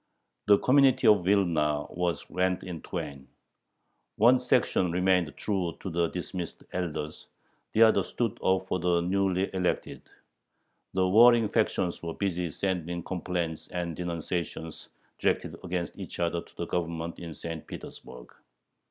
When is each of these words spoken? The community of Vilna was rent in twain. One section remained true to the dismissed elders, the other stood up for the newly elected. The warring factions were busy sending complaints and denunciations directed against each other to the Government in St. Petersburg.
The 0.47 0.57
community 0.57 1.05
of 1.05 1.23
Vilna 1.23 1.85
was 1.91 2.25
rent 2.31 2.63
in 2.63 2.81
twain. 2.81 3.27
One 4.15 4.39
section 4.39 4.91
remained 4.91 5.37
true 5.37 5.77
to 5.79 5.91
the 5.91 6.07
dismissed 6.07 6.63
elders, 6.73 7.27
the 7.73 7.83
other 7.83 8.01
stood 8.01 8.39
up 8.43 8.63
for 8.63 8.79
the 8.79 9.01
newly 9.01 9.53
elected. 9.53 10.01
The 10.95 11.07
warring 11.07 11.47
factions 11.49 12.01
were 12.01 12.15
busy 12.15 12.49
sending 12.49 13.03
complaints 13.03 13.67
and 13.67 13.95
denunciations 13.95 14.89
directed 15.19 15.57
against 15.63 15.95
each 15.99 16.19
other 16.19 16.41
to 16.41 16.55
the 16.55 16.65
Government 16.65 17.19
in 17.19 17.35
St. 17.35 17.67
Petersburg. 17.67 18.31